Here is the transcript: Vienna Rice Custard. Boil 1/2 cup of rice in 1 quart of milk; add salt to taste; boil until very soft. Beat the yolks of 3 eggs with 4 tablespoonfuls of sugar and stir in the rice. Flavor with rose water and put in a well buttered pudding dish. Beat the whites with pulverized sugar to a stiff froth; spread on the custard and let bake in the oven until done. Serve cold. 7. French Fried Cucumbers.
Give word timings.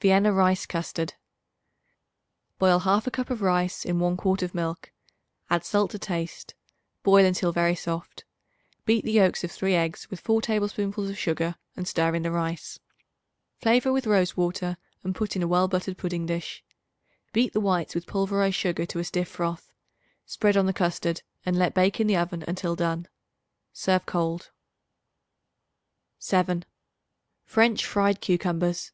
Vienna 0.00 0.32
Rice 0.34 0.66
Custard. 0.66 1.14
Boil 2.58 2.78
1/2 2.82 3.10
cup 3.10 3.30
of 3.30 3.40
rice 3.40 3.86
in 3.86 3.98
1 3.98 4.18
quart 4.18 4.42
of 4.42 4.54
milk; 4.54 4.92
add 5.48 5.64
salt 5.64 5.90
to 5.92 5.98
taste; 5.98 6.54
boil 7.02 7.24
until 7.24 7.52
very 7.52 7.74
soft. 7.74 8.24
Beat 8.84 9.04
the 9.04 9.12
yolks 9.12 9.42
of 9.42 9.50
3 9.50 9.74
eggs 9.74 10.10
with 10.10 10.20
4 10.20 10.42
tablespoonfuls 10.42 11.08
of 11.08 11.18
sugar 11.18 11.56
and 11.74 11.88
stir 11.88 12.14
in 12.14 12.22
the 12.22 12.30
rice. 12.30 12.78
Flavor 13.62 13.90
with 13.92 14.06
rose 14.06 14.36
water 14.36 14.76
and 15.02 15.14
put 15.14 15.34
in 15.36 15.42
a 15.42 15.48
well 15.48 15.66
buttered 15.68 15.96
pudding 15.96 16.26
dish. 16.26 16.62
Beat 17.32 17.54
the 17.54 17.58
whites 17.60 17.94
with 17.94 18.06
pulverized 18.06 18.56
sugar 18.56 18.84
to 18.86 18.98
a 18.98 19.04
stiff 19.04 19.26
froth; 19.30 19.72
spread 20.26 20.56
on 20.56 20.66
the 20.66 20.74
custard 20.74 21.22
and 21.46 21.56
let 21.58 21.74
bake 21.74 21.98
in 21.98 22.06
the 22.06 22.16
oven 22.16 22.44
until 22.46 22.76
done. 22.76 23.08
Serve 23.72 24.04
cold. 24.04 24.50
7. 26.18 26.64
French 27.46 27.84
Fried 27.86 28.20
Cucumbers. 28.20 28.92